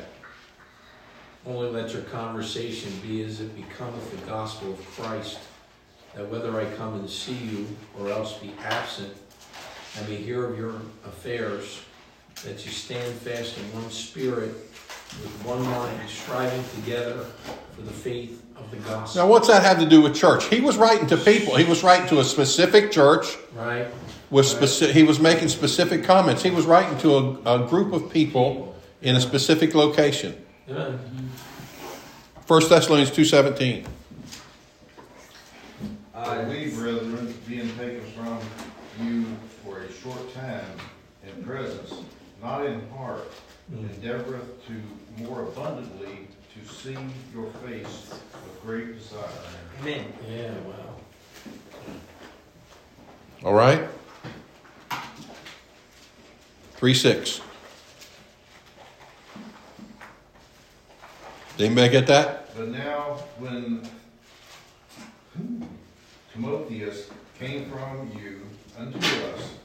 [1.48, 5.40] Only let your conversation be as it becometh the gospel of Christ,
[6.16, 7.68] that whether I come and see you
[8.00, 9.14] or else be absent,
[9.98, 10.74] I may hear of your
[11.06, 11.82] affairs,
[12.44, 14.50] that you stand fast in one spirit,
[15.22, 17.26] with one mind, striving together
[17.76, 19.24] for the faith of the gospel.
[19.24, 20.46] Now, what's that have to do with church?
[20.46, 21.56] He was writing to people.
[21.56, 23.38] He was writing to a specific church.
[23.54, 23.88] Right?
[24.32, 26.42] With speci- he was making specific comments.
[26.42, 30.45] He was writing to a, a group of people in a specific location.
[30.68, 30.98] Yeah.
[32.48, 33.86] 1 Thessalonians 2.17.
[36.16, 38.40] I we, brethren, being taken from
[39.00, 39.26] you
[39.64, 40.66] for a short time
[41.24, 41.94] in presence,
[42.42, 43.32] not in heart,
[43.72, 43.88] mm.
[43.90, 46.98] endeavoreth to more abundantly to see
[47.34, 49.24] your face with great desire.
[49.82, 50.06] Amen.
[50.28, 50.96] Yeah, wow.
[53.44, 53.88] All right?
[56.78, 57.42] 3 6.
[61.58, 62.54] Did anybody get that?
[62.54, 63.88] But now, when
[66.34, 68.42] Timotheus came from you
[68.78, 69.56] unto us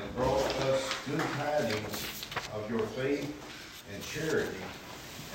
[0.00, 3.32] and brought us good tidings of your faith
[3.94, 4.58] and charity,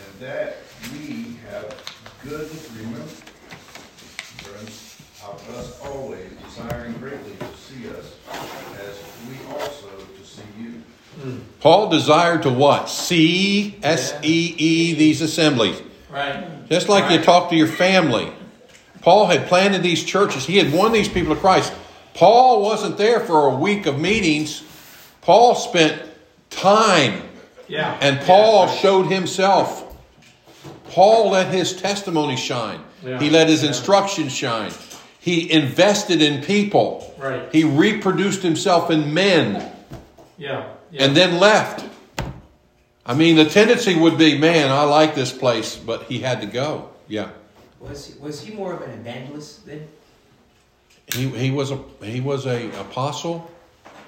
[0.04, 0.58] and that
[0.92, 1.74] we have
[2.24, 3.24] good remembrance
[5.24, 8.16] of us always, desiring greatly to see us,
[8.82, 10.84] as we also to see you.
[11.62, 12.90] Paul desired to what?
[12.90, 15.82] See, S E E, these assemblies.
[16.10, 16.68] Right.
[16.70, 18.32] Just like you talk to your family.
[19.02, 20.46] Paul had planted these churches.
[20.46, 21.74] He had won these people to Christ.
[22.16, 24.64] Paul wasn't there for a week of meetings.
[25.22, 26.02] Paul spent
[26.50, 27.22] time
[27.68, 27.98] Yeah.
[28.02, 28.76] and Paul Yeah.
[28.78, 29.84] showed himself.
[30.92, 32.80] Paul let his testimony shine.
[33.06, 33.20] Yeah.
[33.20, 33.70] He let his Yeah.
[33.70, 34.72] instruction shine.
[35.20, 37.14] He invested in people.
[37.18, 37.42] Right.
[37.52, 39.72] He reproduced himself in men
[40.38, 40.64] Yeah.
[40.96, 41.06] Yeah.
[41.06, 41.86] and then left.
[43.06, 46.48] I mean, the tendency would be, man, I like this place, but he had to
[46.48, 46.90] go.
[47.08, 47.30] Yeah.
[47.80, 49.88] Was he, was he more of an evangelist then?
[51.14, 53.52] He, he was a he was a apostle.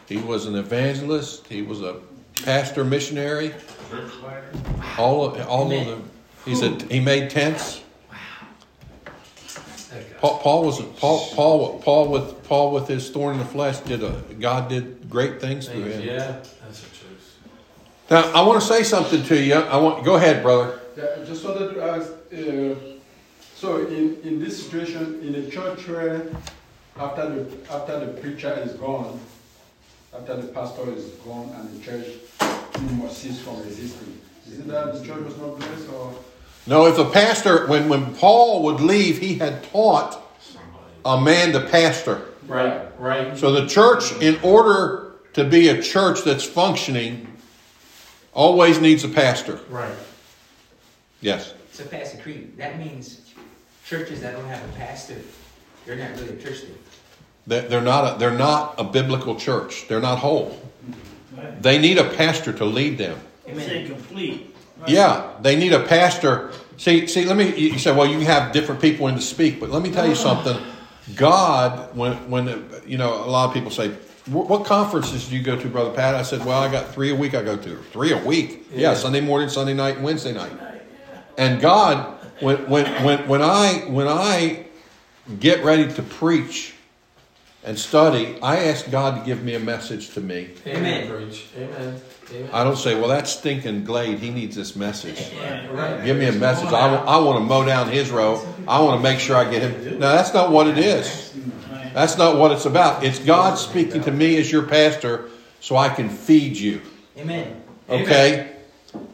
[0.07, 1.45] He was an evangelist.
[1.47, 1.97] He was a
[2.43, 3.53] pastor missionary.
[3.89, 4.11] Church?
[4.97, 5.87] All of, all of Amen.
[5.87, 6.09] them.
[6.45, 7.83] He said he made tents.
[9.91, 10.19] That.
[10.19, 14.03] Paul, Paul was Paul Paul Paul with Paul with his thorn in the flesh did
[14.03, 16.01] a God did great things through him.
[16.01, 16.56] Yeah, that's the truth.
[18.09, 19.55] Now I want to say something to you.
[19.55, 20.79] I want go ahead, brother.
[20.95, 22.75] Yeah, I just wanted to ask, uh,
[23.55, 26.25] so in, in this situation, in a church where
[26.97, 29.19] after the, after the preacher is gone,
[30.13, 32.07] after the pastor is gone and the church
[32.93, 36.15] must cease from existing, is it that the church was not blessed or?
[36.65, 40.23] No, if the pastor when when Paul would leave, he had taught
[41.03, 42.25] a man to pastor.
[42.47, 43.37] Right, right.
[43.37, 47.36] So the church, in order to be a church that's functioning,
[48.37, 49.59] always needs a pastor.
[49.69, 49.91] Right.
[51.21, 51.53] Yes.
[51.73, 53.21] So Pastor Creed, that means
[53.85, 55.15] churches that don't have a pastor,
[55.85, 56.77] they're not really a church then.
[57.47, 59.85] They- They're not a, they're not a biblical church.
[59.87, 60.61] They're not whole.
[61.61, 63.19] They need a pastor to lead them.
[63.45, 64.53] It's incomplete.
[64.87, 66.51] Yeah, they need a pastor.
[66.77, 67.25] See, see.
[67.25, 67.45] Let me.
[67.55, 70.07] You you say, well, you have different people in to speak, but let me tell
[70.07, 70.57] you something.
[71.15, 72.45] God, when when
[72.85, 75.91] you know, a lot of people say, "Wh- "What conferences do you go to, brother
[75.91, 77.33] Pat?" I said, "Well, I got three a week.
[77.35, 78.67] I go to three a week.
[78.71, 78.93] Yeah, Yeah.
[78.95, 80.51] Sunday morning, Sunday night, and Wednesday night."
[81.37, 82.05] And God,
[82.39, 84.65] when when when when I when I
[85.39, 86.73] get ready to preach
[87.63, 90.49] and study, I ask God to give me a message to me.
[90.65, 91.09] Amen.
[91.09, 91.45] Preach.
[91.57, 92.01] Amen.
[92.33, 92.49] Amen.
[92.51, 94.19] I don't say, "Well, that's stinking Glade.
[94.19, 96.05] He needs this message." Right, right.
[96.05, 96.71] Give me a message.
[96.73, 98.41] I, I want to mow down his row.
[98.67, 99.99] I want to make sure I get him.
[99.99, 101.33] No, that's not what it is.
[101.97, 103.03] That's not what it's about.
[103.03, 105.31] It's God speaking to me as your pastor
[105.61, 106.79] so I can feed you.
[107.17, 107.59] Amen.
[107.89, 108.51] Okay?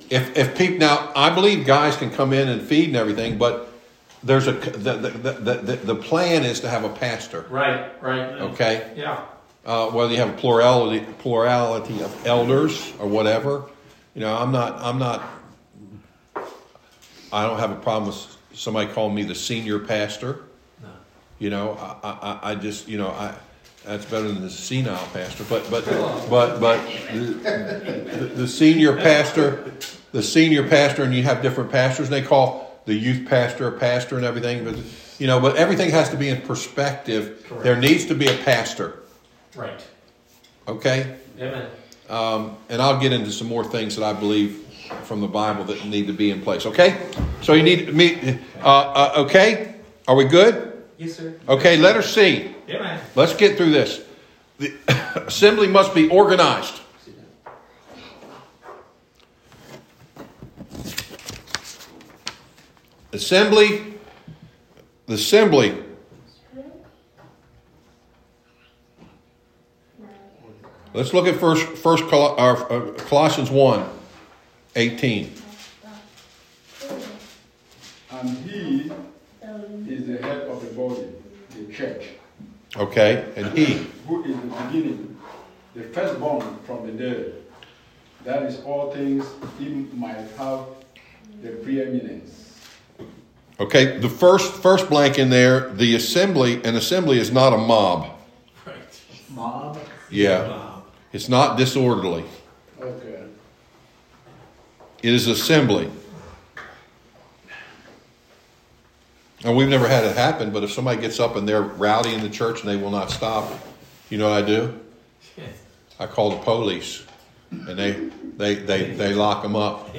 [0.10, 3.72] If, if people, now, I believe guys can come in and feed and everything, but
[4.22, 7.46] there's a, the, the, the, the, the plan is to have a pastor.
[7.50, 8.42] Right, right.
[8.52, 8.92] Okay?
[8.98, 9.24] Yeah.
[9.66, 13.64] uh, whether you have a plurality plurality of elders or whatever.
[14.14, 15.24] You know, I'm not I'm not
[17.32, 20.44] I don't have a problem with somebody calling me the senior pastor.
[21.40, 23.36] You know, I, I, I just you know I
[23.86, 25.44] that's better than the senile pastor.
[25.50, 25.86] But but
[26.30, 27.20] but but the,
[28.18, 29.74] the, the senior pastor,
[30.12, 32.08] the senior pastor, and you have different pastors.
[32.08, 34.64] And they call the youth pastor a pastor and everything.
[34.64, 34.78] But
[35.20, 37.46] you know, but everything has to be in perspective.
[37.48, 37.64] Correct.
[37.64, 39.00] There needs to be a pastor.
[39.56, 39.86] Right.
[40.68, 41.18] Okay?
[41.38, 41.70] Amen.
[42.10, 44.58] Um, and I'll get into some more things that I believe
[45.04, 46.66] from the Bible that need to be in place.
[46.66, 47.02] Okay?
[47.42, 48.40] So you need me.
[48.62, 49.76] Uh, uh, okay?
[50.08, 50.73] Are we good?
[50.98, 51.40] Yes, sir.
[51.48, 52.56] Okay, letter C.
[52.70, 53.00] Amen.
[53.16, 54.02] Let's get through this.
[54.60, 54.74] The
[55.28, 56.80] assembly must be organized.
[63.12, 63.94] Assembly,
[65.06, 65.84] the assembly.
[70.94, 73.90] Let's look at first, first Col- uh, uh, Colossians 1
[74.76, 75.34] 18.
[78.12, 78.92] And he
[79.88, 81.08] is the head of the body,
[81.56, 82.06] the church,
[82.76, 83.88] Okay, and he.
[84.08, 85.18] who is the beginning,
[85.76, 87.34] the firstborn from the dead.
[88.24, 89.26] That is all things
[89.60, 90.62] he might have
[91.42, 92.40] the preeminence.
[93.60, 98.08] Okay, the first first blank in there, the assembly, an assembly is not a mob.
[98.66, 99.02] Right.
[99.36, 99.78] Mob.
[100.10, 100.86] Yeah, Bob.
[101.12, 102.24] it's not disorderly.
[102.82, 103.24] Okay.
[105.04, 105.92] It is assembly.
[109.44, 112.22] And we've never had it happen, but if somebody gets up and they're rowdy in
[112.22, 113.52] the church and they will not stop,
[114.10, 114.80] you know what I do?
[116.00, 117.04] I call the police,
[117.52, 117.92] and they
[118.38, 119.96] they they, they lock them up.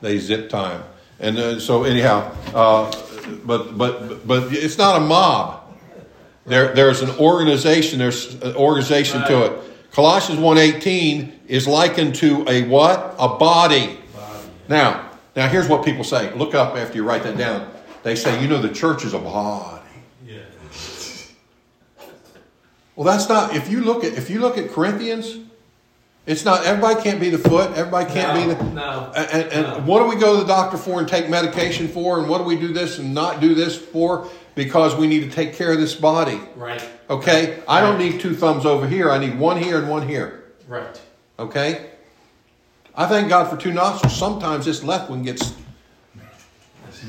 [0.00, 0.84] They zip time,
[1.18, 2.90] and uh, so anyhow, uh,
[3.44, 5.76] but but but it's not a mob.
[6.46, 7.98] There there's an organization.
[7.98, 9.92] There's an organization to it.
[9.92, 13.16] Colossians 1.18 is likened to a what?
[13.18, 13.98] A body.
[14.68, 16.32] Now, now here's what people say.
[16.34, 17.68] Look up after you write that down.
[18.02, 19.82] They say, you know, the church is a body.
[20.26, 20.38] Yeah.
[22.96, 23.54] Well, that's not.
[23.54, 25.38] If you look at if you look at Corinthians,
[26.26, 26.66] it's not.
[26.66, 27.70] Everybody can't be the foot.
[27.76, 28.64] Everybody can't no, be the.
[28.74, 29.12] No.
[29.14, 29.80] And, and, No.
[29.80, 32.18] what do we go to the doctor for and take medication for?
[32.18, 34.28] And what do we do this and not do this for?
[34.54, 36.40] Because we need to take care of this body.
[36.56, 36.84] Right.
[37.08, 37.62] Okay?
[37.68, 39.10] I don't need two thumbs over here.
[39.10, 40.52] I need one here and one here.
[40.66, 41.00] Right.
[41.38, 41.90] Okay?
[42.96, 44.16] I thank God for two nostrils.
[44.16, 45.54] Sometimes this left one gets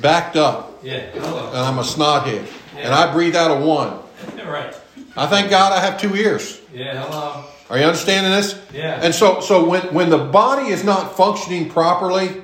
[0.02, 1.00] backed up, Yeah.
[1.12, 1.48] Hello.
[1.50, 2.46] and I'm a snothead.
[2.78, 4.00] And I breathe out of one.
[4.48, 4.74] right.
[5.18, 6.62] I thank God I have two ears.
[6.74, 7.04] Yeah.
[7.04, 7.46] Hello.
[7.70, 8.60] Are you understanding this?
[8.74, 9.00] Yeah.
[9.02, 12.42] And so, so when, when the body is not functioning properly,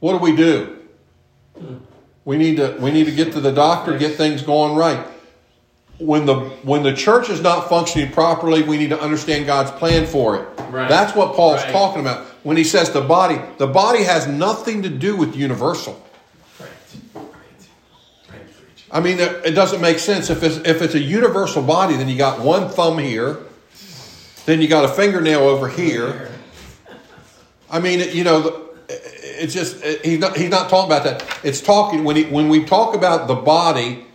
[0.00, 0.78] what do we do?
[1.58, 1.76] Hmm.
[2.24, 5.04] We need to we need to get to the doctor, get things going right.
[5.98, 10.04] When the when the church is not functioning properly, we need to understand God's plan
[10.06, 10.46] for it.
[10.70, 10.88] Right.
[10.88, 11.72] That's what Paul's Right.
[11.72, 13.40] talking about when he says the body.
[13.56, 15.94] The body has nothing to do with universal.
[16.60, 16.68] Right.
[17.14, 17.24] Right.
[18.30, 18.40] Right.
[18.56, 18.77] preach.
[18.90, 20.30] I mean, it doesn't make sense.
[20.30, 23.38] If it's, if it's a universal body, then you got one thumb here,
[24.46, 26.30] then you got a fingernail over here.
[27.70, 31.38] I mean, you know, it's just he's not he's not talking about that.
[31.44, 34.06] It's talking when he, when we talk about the body,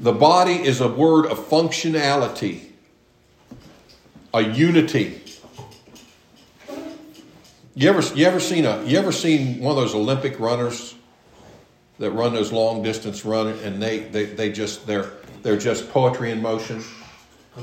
[0.00, 2.66] the body is a word of functionality,
[4.32, 5.20] a unity.
[7.74, 10.94] You ever you ever seen a you ever seen one of those Olympic runners?
[12.02, 15.12] That run those long distance run and they, they, they just they're
[15.42, 16.82] they're just poetry in motion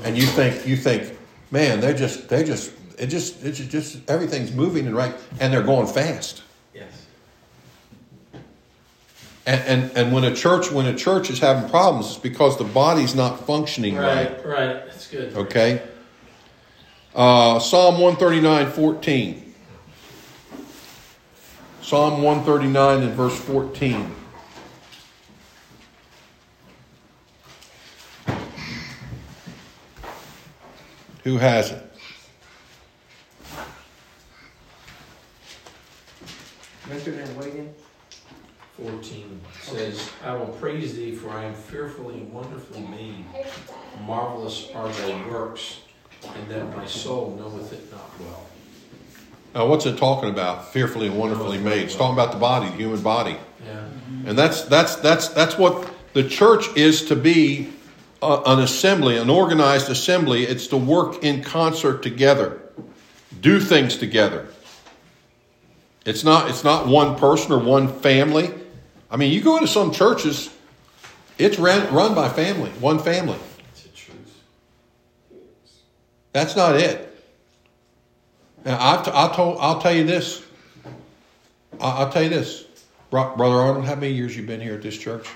[0.02, 1.16] and you think you think
[1.50, 5.62] man they're just they just it just it's just everything's moving and right and they're
[5.62, 6.42] going fast
[6.74, 7.06] Yes.
[9.46, 12.64] and, and and when a church when a church is having problems it's because the
[12.64, 14.46] body's not functioning right, Right.
[14.46, 14.86] Right.
[14.86, 15.36] That's good.
[15.36, 15.82] okay
[17.14, 19.52] uh, psalm one thirty nine fourteen.
[21.82, 24.14] psalm 139 and verse 14
[31.24, 31.86] who has it
[36.88, 37.12] Mr.
[37.12, 37.72] Van Wagen.
[38.82, 43.24] 14 says, I will praise thee, for I am fearfully and wonderfully made.
[44.06, 45.80] Marvelous are thy works,
[46.34, 48.46] and that my soul knoweth it not well.
[49.54, 50.72] Now, what's it talking about?
[50.72, 51.82] Fearfully and wonderfully made.
[51.84, 53.84] It's talking about the body, the human body, Yeah.
[54.26, 57.72] and that's that's that's that's what the church is to be.
[58.22, 60.44] Uh, an assembly, an organized assembly.
[60.44, 62.60] It's to work in concert together,
[63.40, 64.48] do things together.
[66.04, 68.52] It's not it's not one person or one family.
[69.10, 70.50] I mean, you go into some churches,
[71.38, 73.38] it's ran, run by family, one family.
[73.72, 74.42] It's the truth.
[76.32, 77.06] That's not it.
[78.64, 80.42] Now, I've t- I'll, told, I'll tell you this.
[81.80, 82.64] I- I'll tell you this.
[83.10, 85.26] Bro- Brother Arnold, how many years you been here at this church?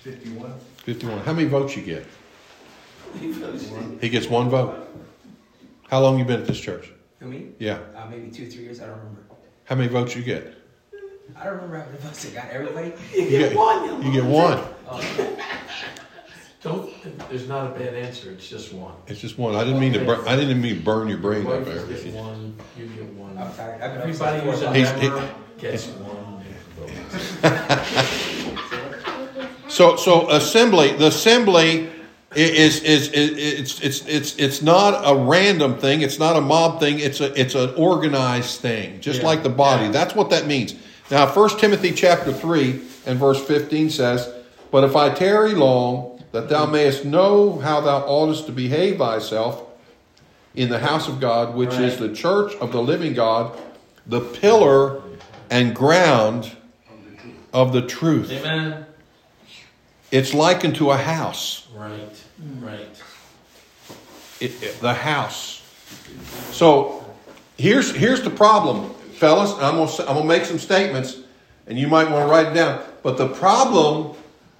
[0.00, 0.54] Fifty-one?
[0.84, 1.18] 51.
[1.20, 2.06] How many votes you get?
[3.20, 4.88] He gets one vote.
[5.88, 6.90] How long you been at this church?
[7.18, 7.48] Who me?
[7.58, 7.80] Yeah.
[7.94, 8.80] Uh, maybe two, three years.
[8.80, 9.22] I don't remember.
[9.64, 10.54] How many votes you get?
[11.36, 12.50] I don't remember how many votes I got.
[12.50, 12.92] Everybody.
[13.14, 14.02] You get one.
[14.02, 14.62] You get one.
[14.92, 15.00] Oh,
[16.62, 18.92] Don't, there's not a bad answer, it's just one.
[19.06, 19.54] It's just one.
[19.54, 20.04] I didn't mean to.
[20.04, 21.86] Bur- I didn't mean burn your brain up wife there.
[21.86, 23.38] gets one, you get one.
[23.38, 23.80] I'm tired.
[23.80, 24.76] I've been up since Everybody four who's a o'clock.
[24.76, 26.44] He's- he- member gets one
[26.76, 28.26] vote.
[29.80, 31.88] So, so assembly, the assembly
[32.36, 36.02] is, is, is, it's, it's, it's, it's not a random thing.
[36.02, 36.98] It's not a mob thing.
[36.98, 39.26] It's a, it's an organized thing, just Yeah.
[39.28, 39.84] like the body.
[39.84, 39.92] Yeah.
[39.92, 40.74] That's what that means.
[41.10, 44.30] Now, 1 Timothy chapter 3 and verse 15 says,
[44.70, 49.62] But if I tarry long, that thou mayest know how thou oughtest to behave thyself
[50.54, 53.58] in the house of God, which is the church of the living God,
[54.06, 55.00] the pillar
[55.48, 56.54] and ground
[57.54, 58.30] of the truth.
[58.30, 58.84] Amen?
[60.10, 61.68] It's likened to a house.
[61.74, 62.22] Right,
[62.60, 63.02] right.
[64.40, 65.58] It, it- the house.
[66.52, 67.04] So
[67.56, 68.90] here's here's the problem.
[69.14, 71.18] fellas, I'm gonna, I'm gonna make some statements,
[71.66, 72.82] and you might want to write it down.
[73.02, 74.16] But the problem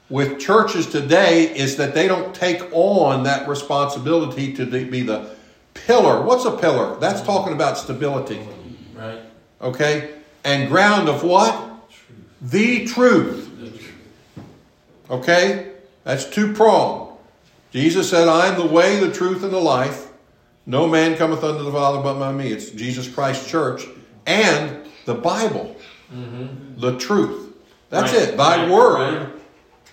[0.09, 5.31] with churches today is that they don't take on that responsibility to be the
[5.75, 6.23] pillar.
[6.23, 6.99] What's a pillar?
[6.99, 8.41] That's talking about stability.
[8.95, 9.21] Right?
[9.63, 10.15] Okay?
[10.45, 11.55] And ground of what?
[11.91, 12.51] Truth.
[12.51, 13.50] The truth.
[15.11, 15.73] Okay?
[16.05, 17.17] That's two pronged.
[17.73, 20.09] Jesus said, I am the way, the truth, and the life.
[20.67, 22.53] No man cometh unto the Father but by me.
[22.53, 23.85] It's Jesus Christ Church
[24.27, 25.77] and the Bible.
[26.13, 26.81] Mm-hmm.
[26.81, 27.55] The truth.
[27.89, 28.37] That's Right, it.
[28.37, 29.33] Thy right, word right.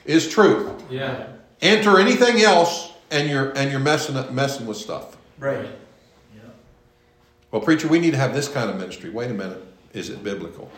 [0.05, 0.72] is truth.
[0.89, 1.28] Yeah.
[1.61, 5.18] Enter anything else and you're and you're messing up messing with stuff.
[5.39, 5.70] Right.
[6.36, 6.41] Yeah.
[7.51, 9.09] Well, preacher, we need to have this kind of ministry.
[9.09, 9.63] Wait a minute.
[9.93, 10.70] Is it biblical?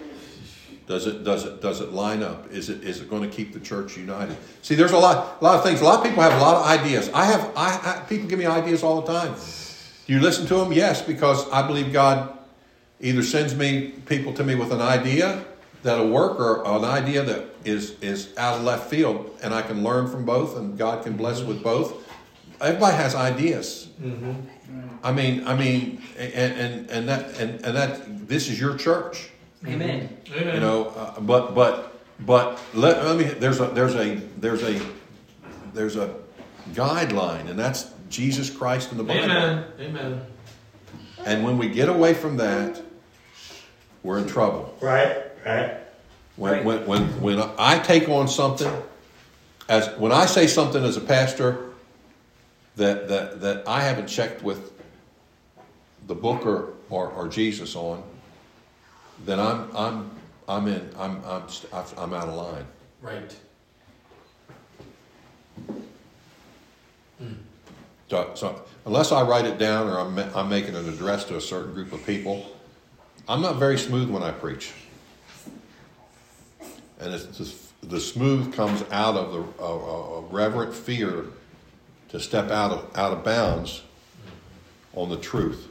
[0.90, 2.52] Does it does it does it line up?
[2.52, 4.36] Is it is it going to keep the church united?
[4.64, 5.82] See, there's a lot a lot of things.
[5.82, 7.12] A lot of people have a lot of ideas.
[7.14, 9.36] I have I, I people give me ideas all the time.
[10.08, 10.74] Do you listen to them?
[10.74, 12.36] Yes, because I believe God
[13.00, 15.46] either sends me people to me with an idea
[15.84, 19.84] that'll work or an idea that is is out of left field, and I can
[19.84, 21.94] learn from both, and God can bless with both.
[22.62, 23.90] Everybody has ideas.
[24.02, 24.34] Mm-hmm.
[25.04, 29.30] I mean, I mean, and and and that and, and that this is your church,
[29.66, 30.18] Amen.
[30.34, 30.54] Amen.
[30.56, 30.88] you know.
[30.88, 33.26] Uh, but but but let, let me.
[33.26, 34.82] There's a there's a there's a
[35.74, 36.16] there's a
[36.72, 39.26] guideline, and that's Jesus Christ and the Bible.
[39.26, 39.66] Amen.
[39.80, 40.22] Amen.
[41.26, 42.82] And when we get away from that,
[44.04, 44.76] we're in trouble.
[44.82, 45.76] Right, right.
[46.38, 46.64] When, Right.
[46.66, 48.72] when, when, when I take on something,
[49.68, 51.72] as when I say something as a pastor
[52.78, 54.72] that, that, that I haven't checked with
[56.08, 58.02] the book or, or, or Jesus on,
[59.26, 60.12] then I'm, I'm,
[60.48, 61.44] I'm in, I'm, I'm,
[61.98, 62.66] I'm out of line.
[63.02, 63.36] Right.
[68.10, 71.42] So, so unless I write it down or I'm, I'm making an address to a
[71.42, 72.46] certain group of people,
[73.28, 74.74] I'm not very smooth when I preach.
[77.00, 81.26] And it's just, the smooth comes out of the a, a, a reverent fear
[82.10, 83.84] to step out of out of bounds
[84.94, 85.68] on the truth.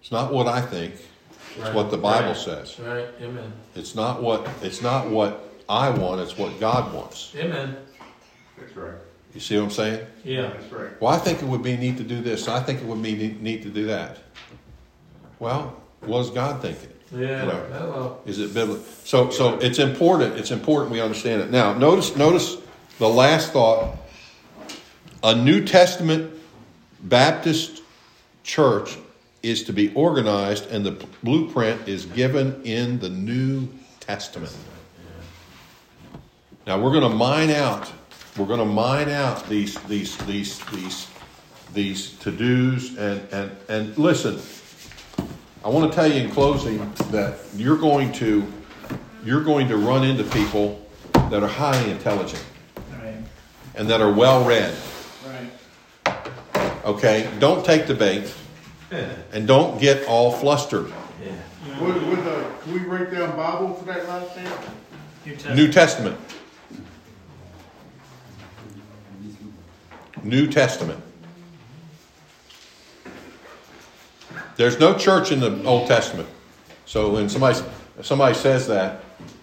[0.00, 0.94] It's not what I think;
[1.56, 1.74] it's Right.
[1.74, 2.36] what the Bible Right.
[2.36, 2.76] says.
[2.78, 3.06] Right.
[3.20, 3.52] Amen.
[3.74, 7.32] It's not what it's not what I want; it's what God wants.
[7.36, 7.76] Amen.
[8.58, 8.94] That's right.
[9.34, 10.00] You see what I'm saying?
[10.24, 10.42] Yeah.
[10.42, 11.00] That's right.
[11.00, 12.48] Well, I think it would be neat to do this.
[12.48, 14.18] I think it would be neat, neat to do that.
[15.38, 16.90] Well, what is God thinking?
[17.10, 17.42] Yeah.
[17.42, 17.66] You know.
[17.72, 18.16] Hello.
[18.26, 18.84] Is it biblical?
[19.04, 20.38] So, so it's important.
[20.38, 21.50] It's important we understand it.
[21.50, 22.56] Now, notice, notice
[22.98, 23.96] the last thought.
[25.24, 26.32] A New Testament
[27.02, 27.82] Baptist
[28.42, 28.96] church
[29.42, 33.68] is to be organized, and the blueprint is given in the New
[34.00, 34.54] Testament.
[36.66, 37.92] Now we're going to mine out.
[38.36, 41.08] We're going to mine out these these these these
[41.74, 44.40] these to dos and and and listen.
[45.64, 46.78] I want to tell you in closing
[47.10, 48.46] that you're going to
[49.24, 52.44] you're going to run into people that are highly intelligent
[52.90, 53.14] Right,
[53.76, 54.74] and that are well read.
[55.26, 56.26] right.
[56.84, 58.34] Okay, don't take the bait
[59.32, 60.92] and don't get all flustered.
[61.80, 64.52] Would, would, uh, can we write down Bible for that last name?
[65.24, 65.56] New Testament.
[65.56, 66.18] New Testament.
[70.22, 71.02] New Testament.
[74.56, 76.28] There's no church in the Old Testament.
[76.84, 77.58] So when somebody
[78.02, 79.02] somebody says that,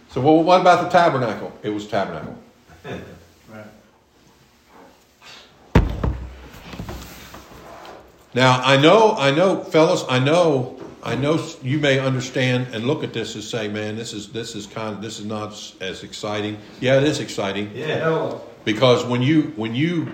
[0.09, 1.51] so well, what about the tabernacle?
[1.63, 2.37] It was tabernacle.
[3.51, 3.65] Right.
[8.33, 13.03] Now I know, I know, fellas, I know, I know you may understand and look
[13.03, 15.51] at this and say, "Man, this is this is kind of this is not
[15.81, 18.33] as exciting." Yeah, it is exciting Yeah.
[18.65, 20.11] because when you when you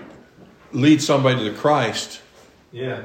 [0.72, 2.20] lead somebody to Christ,
[2.72, 3.00] Yeah.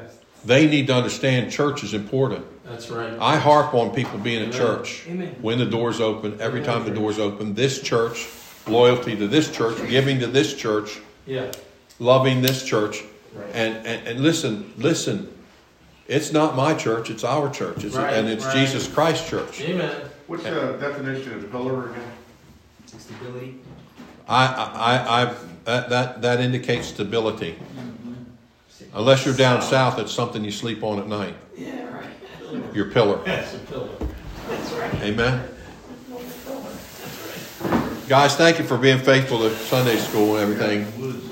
[0.46, 2.46] they need to understand church is important.
[2.70, 3.12] That's right.
[3.20, 4.58] I harp on people being at Amen.
[4.58, 5.36] church Amen.
[5.42, 6.38] when the doors open.
[6.40, 6.74] Every Amen.
[6.74, 8.28] time the doors open, this church,
[8.68, 11.48] loyalty to this church, giving to this church, Yeah.
[12.00, 13.04] loving this church.
[13.34, 13.50] Right.
[13.54, 15.32] And, and, and listen, listen,
[16.08, 17.84] it's not my church, it's our church.
[17.84, 18.56] It's, Right, and it's right.
[18.56, 19.62] Jesus Christ church.
[19.62, 19.96] Amen.
[20.28, 22.12] What's the definition of pillar again?
[22.86, 23.56] Stability.
[24.28, 25.34] I, I, I,
[25.66, 27.54] that, that, that indicates stability.
[27.54, 28.14] Mm-hmm.
[28.94, 31.36] Unless you're down south, it's something you sleep on at night.
[31.58, 32.76] Yeah, right.
[32.76, 33.22] Your pillar.
[33.26, 33.90] That's a pillar.
[34.50, 34.94] That's right.
[35.04, 35.48] Amen.
[38.08, 41.31] Guys, thank you for being faithful to Sunday school and everything.